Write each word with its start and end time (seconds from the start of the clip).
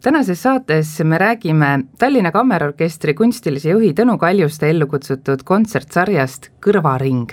tänases 0.00 0.42
saates 0.42 1.00
me 1.04 1.18
räägime 1.18 1.80
Tallinna 1.98 2.32
Kammerorkestri 2.32 3.14
kunstilise 3.14 3.70
juhi 3.70 3.92
Tõnu 3.92 4.16
Kaljuste 4.18 4.70
ellu 4.70 4.86
kutsutud 4.86 5.42
kontsertsarjast 5.44 6.48
Kõrvaring. 6.64 7.28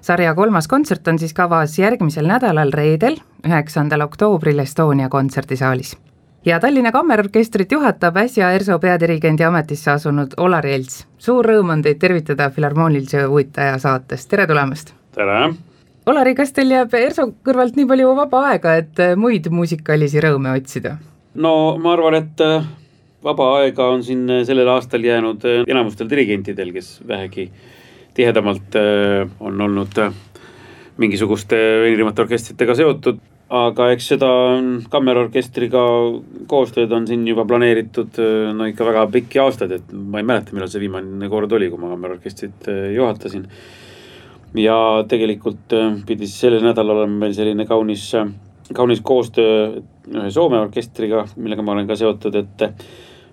sarja 0.00 0.34
kolmas 0.34 0.68
kontsert 0.68 1.08
on 1.08 1.18
siis 1.18 1.34
kavas 1.34 1.78
järgmisel 1.78 2.26
nädalal 2.26 2.70
reedel, 2.72 3.16
üheksandal 3.46 4.00
oktoobril 4.00 4.58
Estonia 4.58 5.08
kontserdisaalis. 5.08 5.96
ja 6.44 6.60
Tallinna 6.60 6.92
Kammerorkestrit 6.92 7.72
juhatab 7.72 8.16
äsja 8.16 8.52
ERSO 8.52 8.78
peadirigendi 8.78 9.44
ametisse 9.44 9.90
asunud 9.90 10.34
Olar 10.36 10.66
Jelts. 10.66 11.06
suur 11.18 11.46
rõõm 11.46 11.70
on 11.70 11.82
teid 11.82 11.98
tervitada 11.98 12.50
Filharmoonilise 12.50 13.22
huvitaja 13.22 13.78
saates, 13.78 14.26
tere 14.26 14.46
tulemast! 14.46 14.94
tere! 15.14 15.54
Olari, 16.06 16.34
kas 16.34 16.52
teil 16.52 16.70
jääb 16.70 16.94
ERSO 16.94 17.32
kõrvalt 17.44 17.76
nii 17.76 17.86
palju 17.86 18.16
vaba 18.16 18.48
aega, 18.48 18.74
et 18.76 19.16
muid 19.16 19.50
muusikalisi 19.50 20.20
rõõme 20.20 20.56
otsida? 20.56 20.96
No 21.34 21.78
ma 21.78 21.94
arvan, 21.94 22.16
et 22.18 22.42
äh, 22.42 22.64
vaba 23.22 23.50
aega 23.60 23.90
on 23.94 24.02
siin 24.06 24.26
äh, 24.30 24.42
sellel 24.46 24.68
aastal 24.72 25.04
jäänud 25.04 25.44
äh, 25.46 25.62
enamustel 25.70 26.10
dirigentidel, 26.10 26.72
kes 26.74 26.98
vähegi 27.06 27.50
tihedamalt 28.14 28.74
on 29.40 29.60
olnud 29.62 29.98
mingisuguste 30.98 31.56
erinevate 31.86 32.24
orkestritega 32.24 32.74
seotud. 32.74 33.20
aga 33.50 33.88
eks 33.90 34.08
seda 34.12 34.28
kammerorkestriga 34.90 35.80
koostööd 36.50 36.92
on 36.94 37.06
siin 37.06 37.22
juba 37.26 37.44
planeeritud 37.46 38.18
no 38.54 38.66
ikka 38.70 38.84
väga 38.86 39.06
pikki 39.14 39.40
aastaid, 39.42 39.72
et 39.78 39.88
ma 39.90 40.20
ei 40.20 40.26
mäleta, 40.26 40.54
millal 40.54 40.70
see 40.70 40.82
viimane 40.82 41.30
kord 41.30 41.54
oli, 41.54 41.70
kui 41.70 41.80
ma 41.82 41.90
kammerorkestrit 41.94 42.68
juhatasin. 42.96 43.46
ja 44.58 44.76
tegelikult 45.08 45.74
pidi 46.06 46.30
sellel 46.30 46.66
nädalal 46.66 47.04
olema 47.04 47.24
meil 47.24 47.34
selline 47.38 47.66
kaunis 47.66 48.10
kaunis 48.74 49.02
koostöö 49.04 49.80
ühe 50.10 50.30
Soome 50.30 50.58
orkestriga, 50.60 51.24
millega 51.36 51.62
ma 51.62 51.76
olen 51.76 51.88
ka 51.88 51.96
seotud, 51.98 52.36
et 52.40 52.66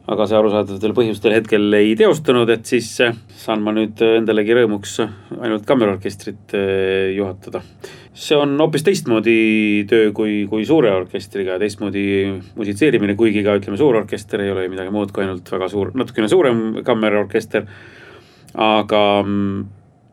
aga 0.07 0.25
see 0.27 0.37
arusaadavatel 0.39 0.93
põhjustel 0.95 1.35
hetkel 1.35 1.73
ei 1.75 1.91
teostunud, 1.99 2.49
et 2.53 2.67
siis 2.69 2.87
saan 2.95 3.63
ma 3.63 3.73
nüüd 3.75 3.99
endalegi 4.07 4.55
rõõmuks 4.55 4.99
ainult 5.03 5.65
kammerorkestrit 5.67 6.55
eh, 6.55 7.15
juhatada. 7.17 7.61
see 8.17 8.37
on 8.39 8.55
hoopis 8.57 8.85
teistmoodi 8.87 9.85
töö 9.89 10.11
kui, 10.15 10.45
kui 10.49 10.65
suure 10.65 10.93
orkestriga 10.95 11.59
teistmoodi 11.59 12.05
musitseerimine, 12.55 13.17
kuigi 13.19 13.43
ka 13.43 13.57
ütleme, 13.59 13.77
suurorkester 13.77 14.45
ei 14.45 14.53
ole 14.53 14.65
ju 14.65 14.73
midagi 14.73 14.95
muud 14.95 15.11
kui 15.11 15.25
ainult 15.25 15.51
väga 15.51 15.67
suur, 15.69 15.91
natukene 15.93 16.31
suurem 16.31 16.63
kammerorkester. 16.87 17.67
aga 18.57 19.01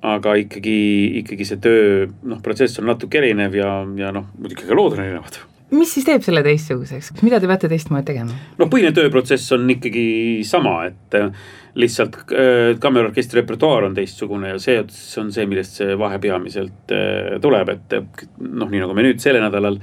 aga 0.05 0.37
ikkagi, 0.43 0.77
ikkagi 1.23 1.49
see 1.49 1.61
töö, 1.65 2.07
noh, 2.29 2.43
protsess 2.45 2.81
on 2.83 2.91
natuke 2.91 3.23
erinev 3.23 3.57
ja, 3.57 3.73
ja 3.99 4.13
noh, 4.15 4.31
muidugi 4.39 4.69
ka 4.69 4.77
lood 4.77 4.99
on 4.99 5.05
erinevad 5.07 5.41
mis 5.75 5.91
siis 5.97 6.07
teeb 6.07 6.23
selle 6.25 6.43
teistsuguseks, 6.45 7.13
mida 7.25 7.41
te 7.41 7.49
peate 7.51 7.71
teistmoodi 7.73 8.07
tegema? 8.13 8.37
noh, 8.61 8.71
põhiline 8.71 8.95
tööprotsess 8.97 9.55
on 9.57 9.67
ikkagi 9.75 10.07
sama, 10.47 10.77
et 10.91 11.19
äh, 11.19 11.45
lihtsalt 11.81 12.19
äh, 12.31 12.75
kammerorkestri 12.83 13.41
repertuaar 13.41 13.89
on 13.89 13.97
teistsugune 13.97 14.55
ja 14.55 14.61
see, 14.63 14.83
see 14.93 15.23
on 15.23 15.33
see, 15.35 15.47
millest 15.51 15.81
see 15.81 15.97
vahe 16.01 16.21
peamiselt 16.23 16.95
äh, 16.95 17.37
tuleb, 17.43 17.75
et 17.75 17.97
noh, 18.45 18.69
nii 18.69 18.85
nagu 18.85 18.97
me 18.97 19.07
nüüd 19.07 19.23
sellel 19.25 19.47
nädalal 19.47 19.81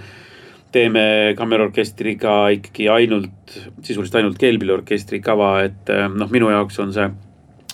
teeme 0.71 1.03
kammerorkestriga 1.35 2.35
ikkagi 2.55 2.87
ainult, 2.93 3.57
sisuliselt 3.83 4.21
ainult 4.21 4.37
keelpilliorkestri 4.39 5.19
kava, 5.23 5.57
et 5.65 5.89
noh, 6.15 6.29
minu 6.31 6.47
jaoks 6.53 6.79
on 6.79 6.93
see 6.95 7.09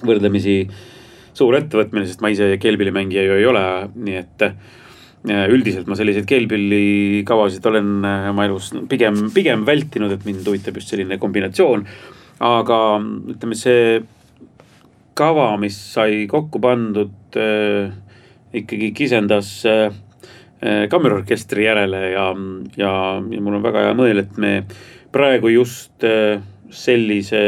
võrdlemisi 0.08 0.64
suur 1.38 1.58
ettevõtmine, 1.60 2.08
sest 2.10 2.24
ma 2.24 2.32
ise 2.34 2.56
keelpillimängija 2.62 3.24
ju 3.28 3.38
ei 3.38 3.48
ole, 3.50 3.64
nii 3.94 4.18
et 4.20 4.46
äh, 4.48 5.46
üldiselt 5.54 5.90
ma 5.90 5.98
selliseid 6.00 6.28
keelpillikavasid 6.30 7.66
olen 7.72 7.96
äh, 8.08 8.30
oma 8.34 8.48
elus 8.48 8.72
pigem, 8.90 9.28
pigem 9.36 9.66
vältinud, 9.68 10.14
et 10.14 10.28
mind 10.28 10.48
huvitab 10.48 10.80
just 10.80 10.94
selline 10.94 11.20
kombinatsioon. 11.22 11.88
aga 12.48 12.82
ütleme, 13.34 13.56
see 13.58 14.02
kava, 15.18 15.56
mis 15.62 15.78
sai 15.94 16.26
kokku 16.30 16.62
pandud 16.62 17.38
äh,, 17.38 17.90
ikkagi 18.54 18.92
kisendas 18.96 19.50
äh, 19.66 19.88
äh, 20.62 20.86
kammerorkestri 20.90 21.66
järele 21.66 22.04
ja, 22.12 22.28
ja, 22.78 22.92
ja 23.32 23.42
mul 23.42 23.58
on 23.60 23.66
väga 23.66 23.88
hea 23.88 23.98
meel, 23.98 24.22
et 24.24 24.38
me 24.38 24.54
praegu 25.14 25.52
just 25.52 26.06
äh, 26.06 26.40
sellise 26.70 27.42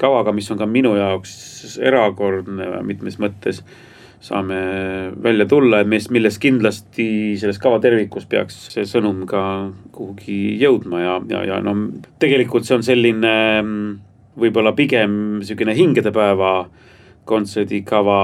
kavaga, 0.00 0.34
mis 0.34 0.50
on 0.52 0.60
ka 0.60 0.68
minu 0.68 0.94
jaoks 0.98 1.78
erakordne 1.82 2.82
mitmes 2.86 3.18
mõttes 3.22 3.62
saame 4.22 4.56
välja 5.22 5.48
tulla, 5.50 5.80
et 5.82 5.88
millest, 5.90 6.12
millest 6.14 6.38
kindlasti 6.42 7.06
selles 7.40 7.58
kava 7.62 7.80
tervikus 7.82 8.28
peaks 8.30 8.68
see 8.70 8.86
sõnum 8.86 9.24
ka 9.26 9.42
kuhugi 9.94 10.54
jõudma 10.62 11.02
ja, 11.02 11.16
ja, 11.32 11.42
ja 11.50 11.58
no 11.64 11.74
tegelikult 12.22 12.68
see 12.68 12.78
on 12.78 12.86
selline 12.86 13.34
võib-olla 14.38 14.72
pigem 14.78 15.42
sihukene 15.42 15.74
hingedepäeva 15.74 16.52
kontserdikava 17.26 18.20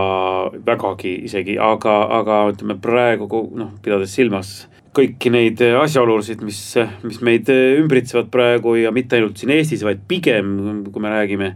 vägagi 0.66 1.14
isegi, 1.28 1.58
aga, 1.62 1.98
aga 2.18 2.40
ütleme 2.52 2.78
praegu 2.82 3.28
noh, 3.58 3.74
pidades 3.82 4.14
silmas 4.14 4.68
kõiki 4.97 5.32
neid 5.32 5.60
asjaolusid, 5.81 6.43
mis, 6.47 6.60
mis 7.04 7.21
meid 7.25 7.50
ümbritsevad 7.53 8.31
praegu 8.32 8.76
ja 8.78 8.93
mitte 8.94 9.19
ainult 9.19 9.41
siin 9.41 9.53
Eestis, 9.54 9.84
vaid 9.87 10.00
pigem, 10.09 10.56
kui 10.93 11.04
me 11.04 11.12
räägime 11.12 11.53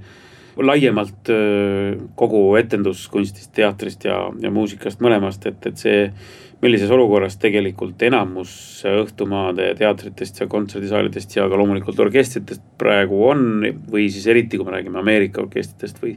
laiemalt 0.60 1.31
kogu 2.19 2.43
etenduskunstist, 2.60 3.54
teatrist 3.56 4.04
ja, 4.04 4.19
ja 4.43 4.50
muusikast 4.53 5.00
mõlemast, 5.00 5.47
et, 5.48 5.65
et 5.70 5.81
see, 5.81 6.03
millises 6.62 6.91
olukorras 6.94 7.37
tegelikult 7.43 8.03
enamus 8.06 8.53
õhtumaade 8.87 9.72
teatritest 9.78 10.43
ja 10.43 10.47
kontserdisaalidest 10.50 11.34
ja 11.37 11.49
ka 11.50 11.59
loomulikult 11.59 11.99
orkestritest 12.04 12.62
praegu 12.78 13.25
on 13.26 13.66
või 13.91 14.06
siis 14.14 14.28
eriti, 14.31 14.59
kui 14.59 14.69
me 14.69 14.76
räägime 14.76 15.00
Ameerika 15.00 15.43
orkestritest 15.43 15.99
või, 16.04 16.14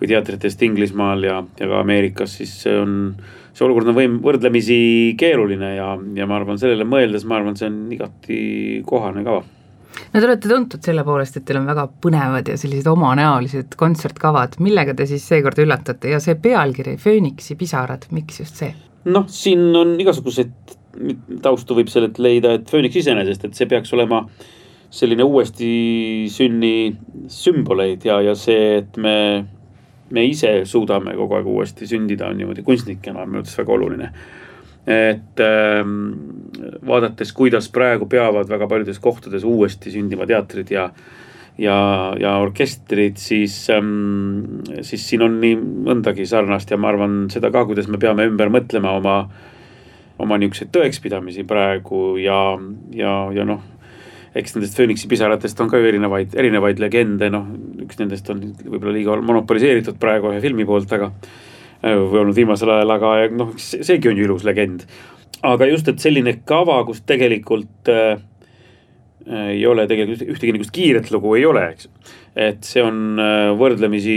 või 0.00 0.10
teatritest 0.10 0.66
Inglismaal 0.66 1.28
ja, 1.28 1.38
ja 1.60 1.70
ka 1.70 1.78
Ameerikas, 1.78 2.34
siis 2.40 2.56
see 2.64 2.74
on 2.74 2.96
see 3.52 3.66
olukord 3.66 3.90
on 3.92 3.96
võim-, 3.96 4.20
võrdlemisi 4.24 4.76
keeruline 5.20 5.74
ja, 5.76 5.88
ja 6.16 6.28
ma 6.28 6.38
arvan, 6.38 6.60
sellele 6.60 6.86
mõeldes, 6.88 7.26
ma 7.28 7.40
arvan, 7.40 7.58
see 7.58 7.68
on 7.70 7.82
igati 7.94 8.38
kohane 8.88 9.24
kava. 9.26 9.42
No 10.12 10.20
te 10.20 10.24
olete 10.24 10.48
tuntud 10.48 10.84
selle 10.84 11.04
poolest, 11.04 11.36
et 11.36 11.44
teil 11.48 11.60
on 11.60 11.68
väga 11.68 11.84
põnevad 12.02 12.48
ja 12.48 12.56
sellised 12.60 12.88
omanäolised 12.88 13.76
kontsertkavad, 13.80 14.56
millega 14.64 14.96
te 14.96 15.06
siis 15.08 15.24
seekord 15.28 15.60
üllatate? 15.60 16.14
Ja 16.14 16.20
see 16.20 16.38
pealkiri 16.40 16.96
Fööniksi 17.00 17.56
pisarad, 17.60 18.08
miks 18.16 18.40
just 18.40 18.60
see? 18.62 18.72
noh, 19.02 19.26
siin 19.26 19.72
on 19.74 19.96
igasuguseid 20.00 20.74
taustu 21.42 21.76
võib 21.76 21.90
sellelt 21.92 22.20
leida, 22.22 22.56
et 22.56 22.68
Fööniks 22.70 23.00
iseenesest, 23.00 23.46
et 23.46 23.58
see 23.58 23.68
peaks 23.70 23.92
olema 23.96 24.22
selline 24.92 25.24
uuesti 25.24 25.72
sünni 26.32 26.92
sümboleid 27.32 28.04
ja, 28.04 28.20
ja 28.20 28.36
see, 28.36 28.82
et 28.82 28.98
me 29.00 29.16
me 30.12 30.24
ise 30.28 30.62
suudame 30.68 31.16
kogu 31.16 31.38
aeg 31.38 31.48
uuesti 31.48 31.88
sündida, 31.88 32.28
on 32.30 32.40
niimoodi 32.40 32.64
kunstnikena 32.66 33.26
minu 33.26 33.40
arvates 33.40 33.58
väga 33.58 33.76
oluline. 33.78 34.12
et 34.82 35.40
ähm, 35.40 35.90
vaadates, 36.86 37.30
kuidas 37.32 37.68
praegu 37.70 38.08
peavad 38.10 38.48
väga 38.50 38.66
paljudes 38.66 38.98
kohtades 38.98 39.44
uuesti 39.44 39.92
sündima 39.94 40.26
teatrid 40.26 40.70
ja 40.74 40.88
ja, 41.58 41.76
ja 42.18 42.36
orkestrid, 42.42 43.16
siis 43.16 43.70
ähm,, 43.70 44.62
siis 44.82 45.04
siin 45.08 45.22
on 45.22 45.38
nii 45.40 45.56
mõndagi 45.60 46.26
sarnast 46.26 46.70
ja 46.70 46.80
ma 46.80 46.90
arvan 46.90 47.26
seda 47.30 47.52
ka, 47.54 47.62
kuidas 47.68 47.86
me 47.92 48.00
peame 48.02 48.26
ümber 48.26 48.50
mõtlema 48.50 48.96
oma, 48.98 49.16
oma 50.18 50.40
niisuguseid 50.40 50.72
tõekspidamisi 50.74 51.44
praegu 51.46 52.16
ja, 52.18 52.40
ja, 52.96 53.14
ja 53.36 53.46
noh 53.46 53.71
eks 54.38 54.56
nendest 54.56 54.76
Phoenixi 54.78 55.08
pisaratest 55.10 55.60
on 55.60 55.70
ka 55.70 55.80
ju 55.80 55.88
erinevaid, 55.90 56.34
erinevaid 56.38 56.80
legende, 56.80 57.28
noh, 57.32 57.48
üks 57.84 57.98
nendest 58.00 58.28
on 58.32 58.42
võib-olla 58.62 58.94
liiga 58.96 59.16
monopoliseeritud 59.20 59.98
praegu 60.00 60.32
ühe 60.32 60.40
filmi 60.44 60.66
poolt, 60.68 60.92
aga 60.96 61.10
äh, 61.10 61.96
või 61.98 62.22
olnud 62.24 62.38
viimasel 62.38 62.72
ajal, 62.72 62.94
aga 62.96 63.14
noh, 63.36 63.52
seegi 63.60 64.10
on 64.10 64.20
ju 64.20 64.28
ilus 64.28 64.46
legend. 64.48 64.86
aga 65.42 65.68
just, 65.68 65.88
et 65.90 66.00
selline 66.00 66.38
kava, 66.48 66.80
kus 66.88 67.02
tegelikult 67.04 67.92
äh, 67.92 68.16
ei 69.52 69.62
ole 69.68 69.86
tegelikult 69.90 70.24
ühtegi 70.34 70.56
niisugust 70.56 70.74
kiiret 70.74 71.12
lugu 71.14 71.36
ei 71.36 71.44
ole, 71.46 71.68
eks. 71.74 71.90
et 72.34 72.64
see 72.66 72.82
on 72.82 73.20
äh, 73.20 73.52
võrdlemisi 73.58 74.16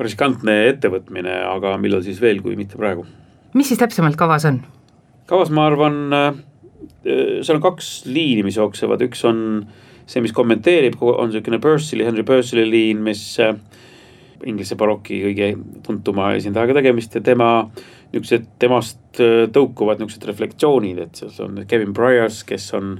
riskantne 0.00 0.62
ettevõtmine, 0.72 1.42
aga 1.52 1.76
millal 1.82 2.02
siis 2.06 2.22
veel, 2.24 2.40
kui 2.42 2.56
mitte 2.56 2.80
praegu. 2.80 3.04
mis 3.54 3.68
siis 3.68 3.84
täpsemalt 3.84 4.16
kavas 4.16 4.48
on? 4.48 4.64
kavas, 5.26 5.52
ma 5.52 5.68
arvan 5.68 6.04
äh, 6.14 6.30
Äh, 6.30 6.55
seal 7.06 7.56
on 7.58 7.64
kaks 7.64 7.90
liini, 8.10 8.44
mis 8.46 8.58
jooksevad, 8.58 9.02
üks 9.06 9.24
on 9.28 9.40
see, 10.06 10.22
mis 10.22 10.34
kommenteerib, 10.34 10.98
on 11.02 11.30
niisugune 11.30 11.60
Purcell'i, 11.62 12.06
Henry 12.06 12.24
Purcell'i 12.26 12.66
liin, 12.70 13.02
mis, 13.06 13.22
äh, 13.42 13.54
Inglise 14.46 14.76
baroki 14.78 15.22
kõige 15.22 15.50
tuntuma 15.86 16.34
esindajaga 16.36 16.76
tegemist 16.76 17.16
ja 17.16 17.22
tema 17.24 17.50
niisugused, 18.12 18.46
temast 18.62 19.22
äh, 19.22 19.46
tõukuvad 19.52 20.00
niisugused 20.00 20.28
reflektsioonid, 20.30 21.02
et 21.02 21.20
seal 21.22 21.48
on 21.48 21.64
Kevin 21.68 21.94
Bryars, 21.96 22.42
kes 22.46 22.70
on 22.78 22.96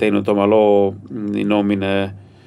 teinud 0.00 0.28
oma 0.30 0.46
loo 0.48 0.94
Nomine 1.10 1.94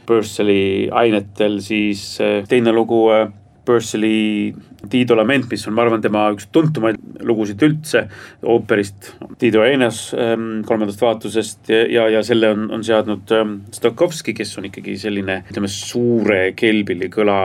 Purcell'i 0.07 0.89
ainetel, 0.89 1.59
siis 1.63 2.05
äh, 2.23 2.41
teine 2.49 2.73
lugu 2.75 3.05
Purcell'i 3.65 4.53
Tiido 4.91 5.15
lament, 5.15 5.45
mis 5.51 5.63
on, 5.69 5.75
ma 5.77 5.85
arvan, 5.85 6.01
tema 6.03 6.25
üks 6.33 6.49
tuntumaid 6.51 6.97
lugusid 7.23 7.61
üldse 7.63 8.03
ooperist. 8.51 9.13
Tiido 9.39 9.63
Einas 9.63 10.05
ähm, 10.17 10.63
kolmandast 10.67 11.01
vaatusest 11.03 11.71
ja, 11.71 12.07
ja, 12.11 12.23
selle 12.27 12.51
on, 12.51 12.67
on 12.75 12.83
seadnud 12.83 13.31
ähm, 13.37 13.53
Stokowski, 13.73 14.35
kes 14.35 14.51
on 14.59 14.67
ikkagi 14.67 14.97
selline, 14.99 15.39
ütleme, 15.47 15.71
suure 15.71 16.41
kelbili 16.59 17.07
kõla 17.13 17.37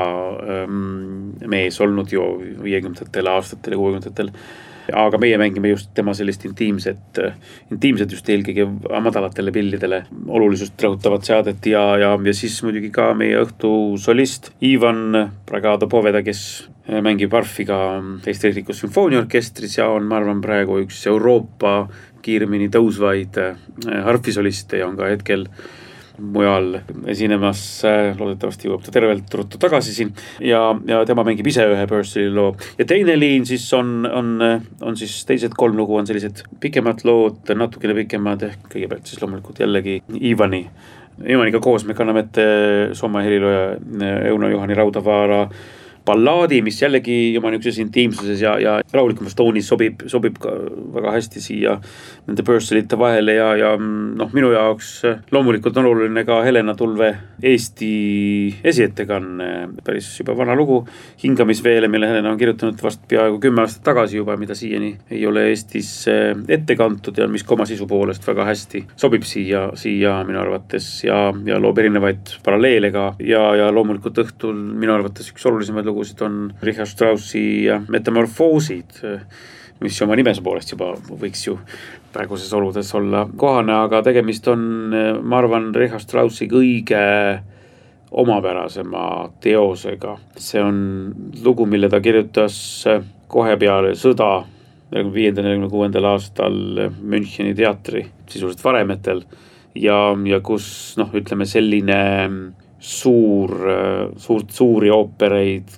ähm, 0.58 0.80
mees 1.46 1.78
olnud 1.84 2.10
ju 2.12 2.26
viiekümnendatel 2.64 3.30
aastatel 3.36 3.76
ja 3.76 3.82
kuuekümnendatel 3.82 4.34
aga 4.94 5.18
meie 5.20 5.38
mängime 5.40 5.72
just 5.72 5.90
tema 5.96 6.14
sellist 6.16 6.44
intiimset, 6.48 7.20
intiimset 7.72 8.12
just 8.12 8.28
eelkõige 8.32 8.66
madalatele 9.04 9.52
pillidele 9.52 10.02
olulisust 10.26 10.80
rõhutavat 10.84 11.28
seadet 11.28 11.68
ja, 11.68 11.82
ja, 12.00 12.14
ja 12.16 12.34
siis 12.36 12.56
muidugi 12.64 12.90
ka 12.94 13.10
meie 13.18 13.40
õhtu 13.42 13.70
solist 14.00 14.52
Ivan 14.64 15.30
Bragado 15.48 15.88
Poveda, 15.90 16.22
kes 16.24 16.42
mängib 17.04 17.34
arfi 17.36 17.66
ka 17.68 17.78
Eesti 18.26 18.48
Riiklikus 18.48 18.80
Sümfooniaorkestris 18.84 19.76
ja 19.78 19.90
on, 19.92 20.08
ma 20.08 20.20
arvan, 20.22 20.40
praegu 20.44 20.80
üks 20.84 21.02
Euroopa 21.10 21.82
kiiremini 22.24 22.70
tõusvaid 22.72 23.36
harfisoliste 24.06 24.80
ja 24.80 24.88
on 24.88 24.96
ka 24.98 25.10
hetkel 25.12 25.46
mujal 26.18 26.80
esinemas. 27.06 27.62
loodetavasti 28.18 28.68
jõuab 28.68 28.84
ta 28.84 28.94
tervelt 28.94 29.34
ruttu 29.34 29.60
tagasi 29.60 29.94
siin 29.94 30.12
ja, 30.44 30.60
ja 30.88 31.02
tema 31.08 31.24
mängib 31.26 31.46
ise 31.50 31.66
ühe 31.70 31.86
Purcell'i 31.90 32.32
loo. 32.34 32.54
ja 32.78 32.86
teine 32.88 33.18
liin 33.18 33.46
siis 33.46 33.66
on, 33.76 34.02
on, 34.06 34.36
on 34.80 34.98
siis 34.98 35.20
teised 35.28 35.56
kolm 35.58 35.76
lugu 35.78 35.96
on 35.96 36.06
sellised 36.08 36.44
pikemad 36.60 37.04
lood, 37.08 37.42
natukene 37.54 37.96
pikemad 38.02 38.46
ehk 38.48 38.68
kõigepealt 38.74 39.10
siis 39.10 39.22
loomulikult 39.22 39.60
jällegi 39.62 40.00
Ivani. 40.30 40.64
Ivaniga 41.28 41.58
koos 41.62 41.84
me 41.86 41.96
kanname 41.98 42.26
ette 42.26 42.44
Soome 42.94 43.24
helilooja 43.26 44.22
Euno 44.30 44.50
Juhani 44.52 44.76
Raudavaara 44.78 45.46
ballaadi, 46.08 46.60
mis 46.64 46.80
jällegi 46.82 47.36
oma 47.38 47.52
niisuguses 47.52 47.82
intiimsuses 47.84 48.42
ja, 48.42 48.54
ja 48.62 48.76
rahulikumas 48.92 49.36
toonis 49.38 49.68
sobib, 49.68 50.04
sobib 50.10 50.38
ka 50.42 50.52
väga 50.94 51.12
hästi 51.16 51.42
siia 51.42 51.76
nende 52.28 52.44
Purcellite 52.46 52.98
vahele 53.00 53.36
ja, 53.36 53.48
ja 53.58 53.72
noh, 53.78 54.30
minu 54.34 54.52
jaoks 54.54 54.92
loomulikult 55.34 55.76
on 55.80 55.90
oluline 55.90 56.24
ka 56.28 56.40
Helena 56.46 56.74
Tulve 56.78 57.10
Eesti 57.42 57.90
esiettekanne, 58.64 59.50
päris 59.84 60.10
juba 60.20 60.36
vana 60.36 60.56
lugu. 60.58 60.80
hingamisveele, 61.22 61.88
mille 61.88 62.08
Helena 62.08 62.30
on 62.30 62.38
kirjutanud 62.38 62.82
vast 62.82 63.04
peaaegu 63.08 63.38
kümme 63.42 63.62
aastat 63.62 63.84
tagasi 63.90 64.16
juba, 64.16 64.36
mida 64.36 64.54
siiani 64.58 64.94
ei 65.10 65.26
ole 65.26 65.48
Eestis 65.52 65.90
ette 66.48 66.76
kantud 66.76 67.18
ja 67.18 67.28
mis 67.28 67.44
ka 67.44 67.54
oma 67.54 67.66
sisu 67.68 67.86
poolest 67.86 68.26
väga 68.26 68.46
hästi 68.48 68.84
sobib 68.96 69.26
siia, 69.28 69.68
siia 69.78 70.18
minu 70.26 70.40
arvates 70.42 70.88
ja, 71.04 71.28
ja 71.46 71.60
loob 71.62 71.78
erinevaid 71.78 72.38
paralleele 72.44 72.90
ka 72.94 73.08
ja, 73.22 73.42
ja 73.58 73.70
loomulikult 73.74 74.22
õhtul 74.24 74.56
minu 74.56 74.94
arvates 74.94 75.30
üks 75.32 75.46
olulisemaid 75.48 75.86
lugusid 75.86 75.97
lugusid 75.98 76.20
on 76.22 76.54
Richard 76.62 76.86
Straussi 76.86 77.66
Metamorfoosid, 77.88 79.02
mis 79.82 80.02
oma 80.02 80.14
nimese 80.18 80.42
poolest 80.46 80.70
juba 80.70 80.92
võiks 80.94 81.42
ju 81.46 81.56
praeguses 82.14 82.52
oludes 82.54 82.90
olla 82.94 83.24
kohane, 83.36 83.74
aga 83.74 84.02
tegemist 84.06 84.46
on, 84.50 84.62
ma 85.22 85.40
arvan, 85.42 85.72
Richard 85.74 86.04
Straussi 86.06 86.46
kõige 86.50 87.00
omapärasema 88.10 89.02
teosega. 89.42 90.16
see 90.36 90.62
on 90.62 90.78
lugu, 91.44 91.66
mille 91.66 91.90
ta 91.90 92.00
kirjutas 92.00 92.86
kohe 93.28 93.56
peale 93.58 93.96
sõda, 93.98 94.44
neljakümne 94.92 95.14
viiendal, 95.14 95.44
neljakümne 95.44 95.70
kuuendal 95.72 96.06
aastal 96.14 96.54
Müncheni 97.02 97.54
teatri 97.58 98.06
sisuliselt 98.28 98.64
varemetel 98.64 99.24
ja, 99.74 100.14
ja 100.24 100.40
kus 100.40 100.94
noh, 100.96 101.10
ütleme 101.12 101.44
selline 101.46 102.00
suur, 102.78 103.52
suurt, 104.16 104.50
suuri 104.54 104.90
oopereid 104.94 105.76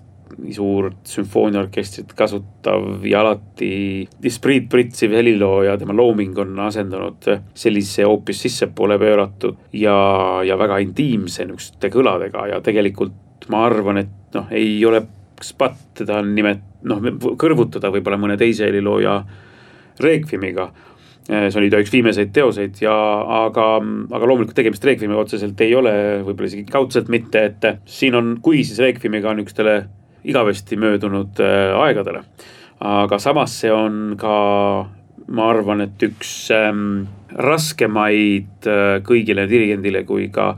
suurt 0.55 1.07
sümfooniaorkestrit 1.11 2.13
kasutav 2.17 3.05
ja 3.07 3.21
alati 3.21 4.09
dispriit 4.23 4.69
pritsiv 4.73 5.15
helilooja, 5.17 5.77
tema 5.81 5.97
looming 5.97 6.39
on 6.43 6.59
asendunud 6.67 7.29
sellise 7.55 8.07
hoopis 8.09 8.45
sissepoole 8.47 8.99
pööratud 9.01 9.59
ja, 9.77 9.97
ja 10.47 10.59
väga 10.61 10.81
intiimse 10.85 11.47
niisuguste 11.47 11.93
kõladega 11.93 12.47
ja 12.55 12.61
tegelikult 12.65 13.49
ma 13.51 13.65
arvan, 13.67 14.03
et 14.03 14.37
noh, 14.37 14.51
ei 14.55 14.79
ole 14.87 15.03
spat 15.43 15.79
teda 16.03 16.21
nimet-, 16.25 16.83
noh, 16.89 17.01
kõrvutada 17.41 17.91
võib-olla 17.93 18.21
mõne 18.21 18.39
teise 18.41 18.69
helilooja 18.69 19.21
Requiemiga 20.01 20.71
see 21.31 21.59
oli 21.61 21.71
ta 21.71 21.79
üks 21.83 21.93
viimaseid 21.93 22.33
teoseid 22.35 22.81
ja, 22.83 22.95
aga, 23.45 23.67
aga 24.11 24.29
loomulikult 24.29 24.57
tegemist 24.57 24.85
Requiemiga 24.87 25.23
otseselt 25.23 25.61
ei 25.63 25.75
ole, 25.79 25.93
võib-olla 26.27 26.51
isegi 26.51 26.67
kaudselt 26.71 27.11
mitte, 27.13 27.45
et 27.51 27.67
siin 27.87 28.17
on, 28.19 28.37
kui 28.43 28.65
siis 28.65 28.81
Requiemiga 28.83 29.35
niisugustele 29.37 29.77
igavesti 30.25 30.77
möödunud 30.77 31.41
äh, 31.41 31.77
aegadele. 31.81 32.25
aga 32.81 33.19
samas 33.21 33.59
see 33.61 33.73
on 33.73 34.17
ka, 34.21 34.35
ma 35.29 35.49
arvan, 35.53 35.83
et 35.85 36.01
üks 36.01 36.33
ähm, 36.57 37.05
raskemaid 37.37 38.69
äh, 38.69 39.01
kõigile 39.05 39.45
dirigendile 39.49 40.05
kui 40.09 40.31
ka 40.33 40.55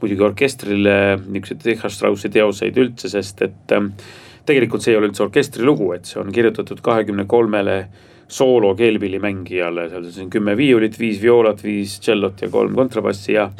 muidugi 0.00 0.24
orkestrile 0.24 0.96
niisuguseid 1.20 1.66
Richard 1.68 1.92
Straussi 1.92 2.30
teoseid 2.32 2.76
üldse, 2.80 3.10
sest 3.12 3.42
et 3.44 3.76
ähm, 3.76 3.92
tegelikult 4.48 4.84
see 4.84 4.94
ei 4.94 5.00
ole 5.00 5.10
üldse 5.10 5.24
orkestrilugu, 5.26 5.90
et 5.96 6.08
see 6.08 6.20
on 6.20 6.32
kirjutatud 6.32 6.80
kahekümne 6.84 7.26
kolmele 7.28 7.78
soolo 8.28 8.72
keelpillimängijale, 8.76 9.88
seal 9.90 10.08
on 10.24 10.30
kümme 10.32 10.56
viiulit, 10.58 10.96
viis 10.98 11.20
vioolat, 11.22 11.60
viis 11.62 11.98
tšellot 12.02 12.40
ja 12.42 12.48
kolm 12.52 12.74
kontrabassi 12.76 13.36
ja 13.36 13.50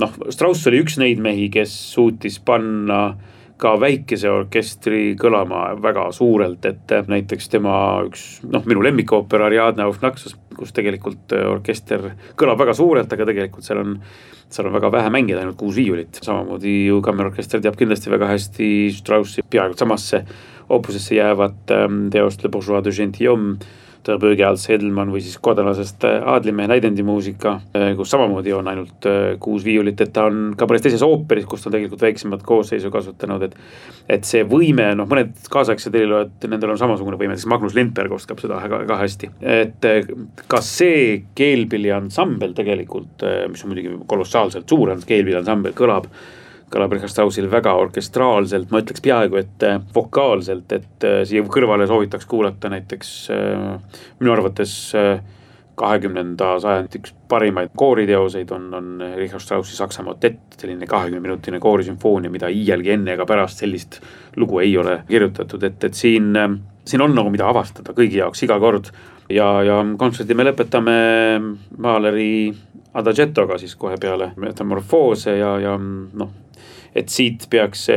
noh, 0.00 0.16
Strauss 0.32 0.66
oli 0.70 0.80
üks 0.82 0.96
neid 1.00 1.20
mehi, 1.22 1.50
kes 1.52 1.76
suutis 1.92 2.40
panna 2.44 3.02
äh, 3.12 3.36
ka 3.60 3.74
väikese 3.80 4.30
orkestri 4.32 5.14
kõlama 5.20 5.74
väga 5.82 6.06
suurelt, 6.16 6.64
et 6.68 6.92
näiteks 7.10 7.50
tema 7.52 7.74
üks 8.06 8.24
noh, 8.48 8.64
minu 8.68 8.82
lemmikooper 8.84 9.44
Ariadne 9.46 9.84
auf 9.86 10.00
Naxos, 10.04 10.36
kus 10.56 10.72
tegelikult 10.76 11.34
orkester 11.36 12.12
kõlab 12.40 12.60
väga 12.64 12.74
suurelt, 12.76 13.12
aga 13.12 13.28
tegelikult 13.28 13.66
seal 13.66 13.82
on, 13.82 13.98
seal 14.50 14.70
on 14.70 14.76
väga 14.78 14.92
vähe 14.96 15.12
mängijaid, 15.12 15.42
ainult 15.42 15.60
kuus 15.60 15.76
viiulit. 15.76 16.22
samamoodi 16.24 16.86
ju 16.86 17.02
kammerorkester 17.04 17.60
teab 17.60 17.76
kindlasti 17.80 18.12
väga 18.12 18.32
hästi 18.32 18.70
Straussi 18.96 19.44
peaaegu 19.50 19.78
samasse 19.78 20.24
oopusesse 20.70 21.14
jäävat 21.18 21.70
ähm, 21.74 22.08
teost 22.10 22.44
Le 22.44 22.50
Bourgeois 22.50 22.84
de 22.84 22.92
Gentilhomme 22.94 23.58
Tõrböögi 24.06 24.44
alt 24.46 24.60
Sedelmann 24.62 25.12
või 25.12 25.20
siis 25.20 25.36
kodalasest 25.42 26.04
äh, 26.08 26.22
Aadlimehe 26.32 26.70
näidendimuusika, 26.70 27.52
äh, 27.76 27.90
kus 27.98 28.12
samamoodi 28.14 28.54
on 28.56 28.70
ainult 28.70 29.08
äh, 29.08 29.34
kuus 29.42 29.64
viiulit, 29.66 30.00
et 30.00 30.12
ta 30.16 30.24
on 30.30 30.54
ka 30.58 30.68
päris 30.70 30.86
teises 30.86 31.04
ooperis, 31.04 31.44
kus 31.48 31.64
ta 31.64 31.68
on 31.68 31.76
tegelikult 31.76 32.04
väiksemat 32.06 32.44
koosseisu 32.46 32.90
kasutanud, 32.94 33.44
et. 33.48 33.56
et 34.10 34.26
see 34.26 34.42
võime, 34.48 34.88
noh, 34.98 35.06
mõned 35.10 35.36
kaasaegsed 35.52 35.94
heliloojad, 35.94 36.32
nendel 36.50 36.74
on 36.74 36.80
samasugune 36.80 37.20
võime, 37.20 37.34
näiteks 37.34 37.48
Magnus 37.52 37.76
Lindberg 37.76 38.16
oskab 38.16 38.40
seda 38.42 38.58
ka, 38.72 38.82
ka 38.88 38.98
hästi. 39.04 39.30
et 39.46 39.86
kas 40.50 40.72
see 40.80 41.06
keelpilliansambel 41.38 42.56
tegelikult, 42.56 43.22
mis 43.52 43.64
on 43.64 43.72
muidugi 43.72 43.94
kolossaalselt 44.10 44.68
suur 44.68 44.90
keelpilliansambel, 45.06 45.76
kõlab 45.76 46.08
kõlab 46.70 46.94
Richard 46.94 47.12
Straussil 47.12 47.48
väga 47.50 47.72
orkestraalselt, 47.80 48.70
ma 48.70 48.82
ütleks 48.82 49.02
peaaegu 49.04 49.40
et 49.40 49.66
äh, 49.66 49.80
vokaalselt, 49.94 50.70
et 50.76 51.06
äh, 51.06 51.20
siia 51.28 51.42
kõrvale 51.50 51.88
soovitaks 51.90 52.28
kuulata 52.30 52.70
näiteks 52.72 53.12
äh, 53.34 54.00
minu 54.20 54.34
arvates 54.36 54.74
kahekümnenda 55.80 56.58
sajandi 56.60 56.98
üks 57.00 57.14
parimaid 57.30 57.70
kooriteoseid 57.78 58.50
on, 58.52 58.66
on 58.76 59.04
Richard 59.16 59.42
Straussi 59.42 59.78
Saksa 59.78 60.04
motett, 60.04 60.58
selline 60.60 60.86
kahekümne 60.86 61.22
minutine 61.24 61.60
koorisümfoonia, 61.62 62.30
mida 62.30 62.50
iialgi 62.52 62.92
enne 62.98 63.14
ega 63.14 63.24
pärast 63.26 63.62
sellist 63.62 63.96
lugu 64.36 64.60
ei 64.60 64.74
ole 64.78 64.98
kirjutatud, 65.08 65.64
et, 65.64 65.80
et 65.88 65.96
siin, 65.96 66.34
siin 66.84 67.06
on 67.06 67.16
nagu 67.16 67.32
mida 67.32 67.48
avastada 67.48 67.96
kõigi 67.96 68.20
jaoks 68.20 68.44
iga 68.44 68.60
kord. 68.60 68.92
ja, 69.32 69.48
ja 69.64 69.78
kontserdi 69.98 70.36
me 70.36 70.50
lõpetame 70.50 70.98
Mahleri 71.78 72.30
Adagettoga 73.00 73.56
siis 73.62 73.72
kohe 73.78 73.96
peale 74.02 74.32
metamorfoose 74.36 75.38
ja, 75.38 75.54
ja 75.62 75.78
noh 75.78 76.36
et 76.94 77.08
siit 77.12 77.46
peaks 77.50 77.88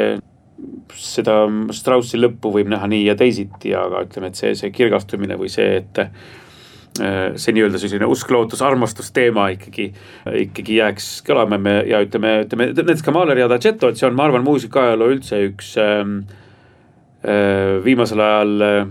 seda 0.95 1.35
Straussi 1.75 2.19
lõppu 2.19 2.51
võib 2.53 2.69
näha 2.71 2.87
nii 2.89 3.07
ja 3.07 3.17
teisiti, 3.19 3.73
aga 3.75 4.03
ütleme, 4.05 4.29
et 4.31 4.39
see, 4.39 4.53
see 4.57 4.71
kirgastumine 4.73 5.37
või 5.39 5.49
see, 5.51 5.81
et 5.81 6.01
äh, 6.03 7.33
see 7.39 7.55
nii-öelda 7.55 7.81
selline 7.81 8.07
usk, 8.09 8.31
lootus, 8.33 8.61
armastus 8.65 9.11
teema 9.15 9.49
ikkagi, 9.55 9.89
ikkagi 10.45 10.79
jääks 10.79 11.09
kõlama. 11.27 11.59
Me 11.61 11.75
ja 11.89 12.01
ütleme, 12.05 12.35
ütleme 12.45 12.69
näiteks 12.71 13.05
ka 13.05 13.15
Mahler 13.15 13.43
ja 13.43 13.49
Dagetto, 13.51 13.89
et 13.89 13.99
see 13.99 14.07
on, 14.09 14.17
ma 14.17 14.27
arvan, 14.29 14.45
muusikaajaloo 14.45 15.11
üldse 15.15 15.41
üks 15.49 15.73
ähm, 15.81 16.19
äh, 17.25 17.79
viimasel 17.85 18.23
ajal 18.23 18.67
äh, 18.69 18.81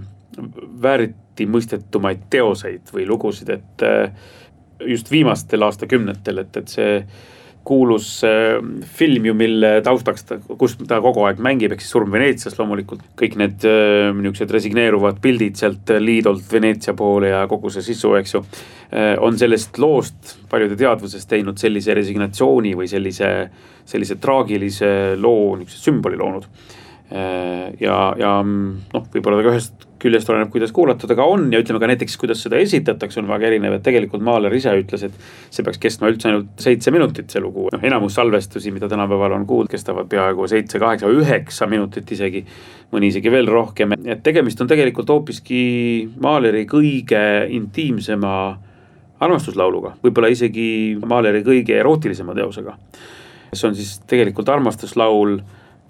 vääriti 0.82 1.46
mõistetumaid 1.48 2.26
teoseid 2.32 2.92
või 2.94 3.06
lugusid, 3.08 3.52
et 3.54 3.86
äh, 3.86 4.32
just 4.88 5.10
viimastel 5.12 5.62
aastakümnetel, 5.62 6.42
et, 6.42 6.56
et 6.58 6.72
see 6.72 6.96
kuulus 7.64 8.08
äh, 8.26 8.58
film 8.98 9.26
ju, 9.28 9.34
mille 9.38 9.72
taustaks 9.84 10.26
ta, 10.28 10.38
kus 10.58 10.76
ta 10.88 11.00
kogu 11.04 11.24
aeg 11.28 11.40
mängib, 11.42 11.74
ehk 11.74 11.84
siis 11.84 11.94
Surm 11.94 12.12
Veneetsias 12.12 12.58
loomulikult. 12.58 13.04
kõik 13.18 13.38
need 13.40 13.66
äh, 13.68 14.10
niisugused 14.16 14.54
resigneeruvad 14.56 15.22
pildid 15.22 15.60
sealt 15.60 15.94
Liidolt 16.02 16.44
Veneetsia 16.52 16.94
poole 16.98 17.32
ja 17.32 17.46
kogu 17.50 17.70
see 17.72 17.84
sisu, 17.86 18.14
eks 18.20 18.34
ju. 18.38 18.44
on 19.24 19.38
sellest 19.40 19.78
loost 19.80 20.34
paljude 20.50 20.76
teadvuses 20.76 21.24
teinud 21.26 21.56
sellise 21.56 21.94
resignatsiooni 21.96 22.74
või 22.76 22.90
sellise, 22.90 23.28
sellise 23.88 24.18
traagilise 24.20 24.90
loo, 25.16 25.54
niisuguse 25.56 25.80
sümboli 25.86 26.20
loonud 26.20 26.44
ja, 27.12 27.96
ja 28.18 28.34
noh, 28.42 29.08
võib-olla 29.12 29.42
ka 29.42 29.52
ühest 29.52 29.88
küljest 30.02 30.30
oleneb, 30.32 30.50
kuidas 30.52 30.72
kuulatud, 30.74 31.10
aga 31.14 31.24
on 31.30 31.44
ja 31.52 31.60
ütleme 31.62 31.78
ka 31.82 31.88
näiteks, 31.90 32.16
kuidas 32.18 32.42
seda 32.42 32.58
esitatakse, 32.62 33.20
on 33.20 33.28
väga 33.30 33.48
erinev, 33.50 33.76
et 33.76 33.84
tegelikult 33.86 34.24
Maaler 34.26 34.54
ise 34.56 34.72
ütles, 34.78 35.04
et 35.06 35.14
see 35.52 35.64
peaks 35.66 35.78
kestma 35.82 36.10
üldse 36.10 36.30
ainult 36.30 36.62
seitse 36.62 36.90
minutit, 36.94 37.30
see 37.30 37.42
lugu. 37.42 37.68
noh, 37.72 37.84
enamus 37.86 38.16
salvestusi, 38.18 38.72
mida 38.74 38.88
tänapäeval 38.90 39.36
on 39.36 39.46
kuulda, 39.46 39.74
kestavad 39.76 40.08
peaaegu 40.10 40.48
seitse, 40.50 40.80
kaheksa, 40.82 41.10
üheksa 41.12 41.68
minutit 41.70 42.10
isegi, 42.16 42.44
mõni 42.94 43.12
isegi 43.12 43.32
veel 43.32 43.48
rohkem, 43.50 43.94
et 44.02 44.24
tegemist 44.26 44.60
on 44.64 44.70
tegelikult 44.70 45.12
hoopiski 45.14 45.62
Maaleri 46.22 46.66
kõige 46.70 47.22
intiimsema 47.54 48.36
armastuslauluga, 49.22 49.96
võib-olla 50.02 50.32
isegi 50.34 50.98
Maaleri 50.98 51.44
kõige 51.46 51.78
erootilisema 51.78 52.34
teosega. 52.34 52.76
see 53.52 53.68
on 53.68 53.74
siis 53.76 53.98
tegelikult 54.08 54.48
armastuslaul 54.48 55.36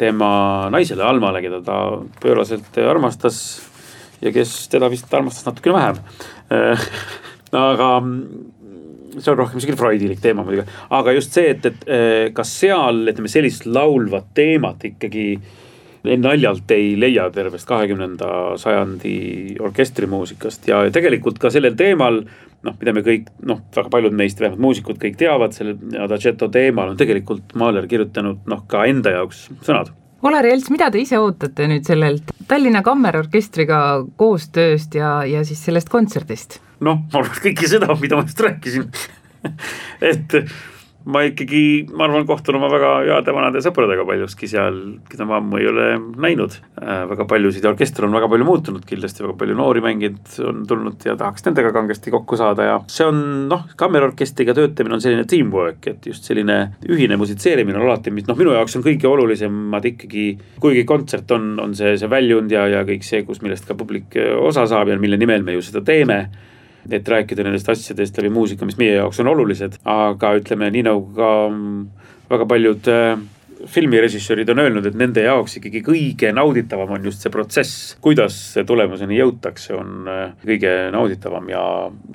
tema 0.01 0.69
naisele 0.73 1.05
Almale, 1.07 1.43
keda 1.45 1.61
ta 1.65 1.79
pööraselt 2.23 2.79
armastas 2.83 3.39
ja 4.23 4.33
kes 4.35 4.55
teda 4.73 4.89
vist 4.93 5.13
armastas 5.15 5.47
natukene 5.49 5.77
vähem. 5.77 6.01
Aga 7.63 7.89
see 9.21 9.33
on 9.33 9.39
rohkem 9.39 9.61
sihuke 9.61 9.77
freudilik 9.77 10.21
teema 10.23 10.45
muidugi, 10.47 10.65
aga 10.89 11.13
just 11.13 11.35
see, 11.37 11.51
et, 11.53 11.67
et 11.69 11.83
eh, 11.85 12.29
kas 12.33 12.53
seal, 12.63 13.03
ütleme 13.13 13.29
sellist 13.29 13.67
laulvat 13.69 14.31
teemat 14.37 14.87
ikkagi 14.89 15.27
naljalt 16.03 16.71
ei 16.75 16.95
leia 16.99 17.29
tervest 17.35 17.69
kahekümnenda 17.69 18.57
sajandi 18.59 19.15
orkestrimuusikast. 19.63 20.67
Ja 20.71 20.81
tegelikult 20.95 21.39
ka 21.43 21.51
sellel 21.53 21.77
teemal 21.79 22.23
noh, 22.67 22.77
mida 22.81 22.95
me 22.95 23.03
kõik, 23.07 23.31
noh, 23.49 23.63
väga 23.75 23.91
paljud 23.93 24.15
meist, 24.17 24.41
vähemalt 24.41 24.63
muusikud 24.63 25.01
kõik 25.03 25.19
teavad, 25.21 25.55
selle 25.57 25.77
Adagetto 26.03 26.49
teemal 26.53 26.93
on 26.93 27.01
tegelikult 27.01 27.57
Mahler 27.59 27.89
kirjutanud 27.91 28.47
noh, 28.51 28.63
ka 28.71 28.87
enda 28.91 29.17
jaoks 29.17 29.49
sõnad 29.67 29.93
Olar 30.23 30.47
Jelts, 30.47 30.71
mida 30.71 30.87
te 30.95 31.01
ise 31.03 31.19
ootate 31.19 31.67
nüüd 31.67 31.87
sellelt 31.89 32.29
Tallinna 32.47 32.85
Kammerorkestriga 32.87 33.79
koostööst 34.21 34.95
ja, 34.95 35.17
ja 35.27 35.43
siis 35.47 35.63
sellest 35.67 35.91
kontserdist? 35.91 36.61
noh, 36.83 37.03
ma 37.13 37.23
arvan 37.23 37.43
kõike 37.49 37.71
seda, 37.71 37.91
mida 37.99 38.19
ma 38.19 38.27
just 38.29 38.43
rääkisin 38.43 38.87
et 40.13 40.39
ma 41.05 41.23
ikkagi, 41.27 41.63
ma 41.93 42.07
arvan, 42.07 42.27
kohtun 42.29 42.59
oma 42.59 42.69
väga 42.73 42.91
heade 43.07 43.35
vanade 43.35 43.63
sõpradega 43.65 44.05
paljuski 44.07 44.49
seal, 44.51 44.79
keda 45.11 45.27
ma 45.29 45.39
ammu 45.41 45.59
ei 45.61 45.69
ole 45.71 45.87
näinud 46.23 46.59
äh,. 46.79 47.03
väga 47.11 47.27
paljusid 47.31 47.65
ja 47.65 47.73
orkester 47.73 48.07
on 48.07 48.15
väga 48.15 48.29
palju 48.33 48.47
muutunud 48.47 48.85
kindlasti, 48.89 49.25
väga 49.27 49.37
palju 49.41 49.57
noori 49.59 49.83
mängijaid 49.85 50.37
on 50.49 50.63
tulnud 50.69 51.07
ja 51.09 51.17
tahaks 51.19 51.47
nendega 51.49 51.73
kangesti 51.75 52.15
kokku 52.15 52.39
saada 52.41 52.69
ja 52.69 52.77
see 52.93 53.09
on 53.09 53.23
noh, 53.51 53.67
kammerorkestriga 53.79 54.55
töötamine 54.59 54.99
on 54.99 55.05
selline 55.05 55.27
teamwork, 55.29 55.87
et 55.91 56.07
just 56.11 56.29
selline 56.29 56.59
ühine 56.89 57.19
musitseerimine 57.21 57.81
on 57.81 57.89
alati, 57.89 58.15
mis 58.15 58.29
noh, 58.29 58.39
minu 58.39 58.55
jaoks 58.57 58.79
on 58.79 58.87
kõige 58.87 59.11
olulisemad 59.11 59.91
ikkagi. 59.93 60.29
kuigi 60.63 60.87
kontsert 60.89 61.31
on, 61.35 61.53
on 61.63 61.75
see, 61.79 61.97
see 61.99 62.11
väljund 62.11 62.53
ja, 62.53 62.67
ja 62.71 62.87
kõik 62.89 63.07
see, 63.07 63.25
kus, 63.27 63.43
millest 63.43 63.67
ka 63.69 63.79
publik 63.79 64.17
osa 64.39 64.67
saab 64.71 64.93
ja 64.93 64.99
mille 65.01 65.19
nimel 65.21 65.45
me 65.47 65.57
ju 65.57 65.65
seda 65.65 65.83
teeme 65.87 66.25
et 66.91 67.09
rääkida 67.09 67.45
nendest 67.47 67.69
asjadest 67.69 68.19
läbi 68.19 68.33
muusika, 68.33 68.67
mis 68.67 68.79
meie 68.81 68.97
jaoks 68.97 69.21
on 69.23 69.31
olulised, 69.33 69.79
aga 69.85 70.35
ütleme 70.41 70.71
nii 70.75 70.87
nagu 70.89 71.05
ka 71.17 71.31
mm, 71.49 71.85
väga 72.33 72.49
paljud 72.49 72.91
äh, 72.91 73.21
filmirežissöörid 73.67 74.49
on 74.51 74.59
öelnud, 74.59 74.87
et 74.87 74.99
nende 74.99 75.23
jaoks 75.27 75.59
ikkagi 75.61 75.83
kõige 75.87 76.33
nauditavam 76.35 76.97
on 76.97 77.07
just 77.07 77.23
see 77.23 77.33
protsess, 77.33 77.95
kuidas 78.03 78.39
tulemuseni 78.67 79.21
jõutakse, 79.21 79.77
on 79.79 80.11
äh, 80.11 80.27
kõige 80.45 80.75
nauditavam 80.95 81.49
ja 81.53 81.63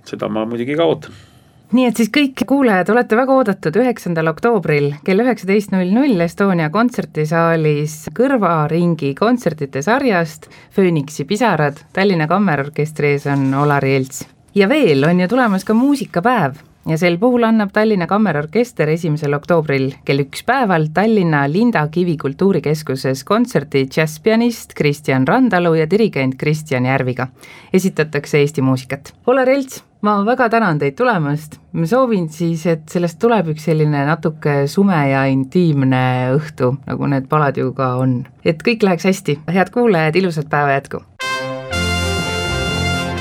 seda 0.07 0.29
ma 0.31 0.45
muidugi 0.49 0.77
ka 0.77 0.87
ootan. 0.87 1.23
Nii 1.67 1.83
et 1.83 1.99
siis 1.99 2.07
kõik 2.15 2.45
kuulajad, 2.47 2.87
olete 2.93 3.17
väga 3.19 3.33
oodatud. 3.35 3.75
üheksandal 3.81 4.31
oktoobril 4.31 4.93
kell 5.03 5.19
üheksateist 5.19 5.73
null 5.73 5.91
null 5.91 6.23
Estonia 6.23 6.69
kontsertisaalis 6.71 8.05
Kõrvaringi 8.15 9.11
kontsertide 9.19 9.83
sarjast 9.83 10.47
Fööniksi 10.71 11.27
pisarad. 11.27 11.83
Tallinna 11.91 12.29
Kammerorkestri 12.31 13.17
ees 13.17 13.27
on 13.27 13.51
Olari 13.65 13.97
Jelts 13.97 14.36
ja 14.57 14.69
veel 14.69 15.03
on 15.05 15.19
ju 15.19 15.27
tulemas 15.27 15.65
ka 15.65 15.73
muusikapäev 15.73 16.57
ja 16.87 16.97
sel 16.97 17.17
puhul 17.21 17.43
annab 17.45 17.69
Tallinna 17.73 18.07
Kammerorkester 18.07 18.89
esimesel 18.89 19.35
oktoobril 19.37 19.91
kell 20.07 20.23
üks 20.23 20.41
päeval 20.47 20.87
Tallinna 20.93 21.43
Linda 21.51 21.83
Kivi 21.91 22.15
kultuurikeskuses 22.17 23.23
kontserti 23.27 23.85
džässpianist 23.85 24.73
Kristjan 24.77 25.27
Randalu 25.27 25.75
ja 25.81 25.89
dirigent 25.89 26.37
Kristjan 26.39 26.85
Järviga. 26.85 27.27
esitatakse 27.73 28.39
Eesti 28.39 28.61
muusikat. 28.61 29.13
Olar 29.27 29.49
Elts, 29.49 29.83
ma 30.01 30.25
väga 30.25 30.49
tänan 30.49 30.79
teid 30.79 30.95
tulemast, 30.97 31.59
ma 31.71 31.85
soovin 31.85 32.29
siis, 32.29 32.65
et 32.65 32.89
sellest 32.89 33.19
tuleb 33.19 33.51
üks 33.53 33.67
selline 33.69 34.05
natuke 34.07 34.63
sume 34.67 35.03
ja 35.11 35.25
intiimne 35.25 36.33
õhtu, 36.37 36.77
nagu 36.87 37.13
need 37.13 37.27
palad 37.29 37.57
ju 37.57 37.73
ka 37.73 37.95
on. 38.01 38.23
et 38.45 38.63
kõik 38.63 38.83
läheks 38.83 39.05
hästi, 39.11 39.39
head 39.53 39.69
kuulajad, 39.75 40.15
ilusat 40.15 40.49
päeva 40.49 40.79
jätku! 40.79 41.03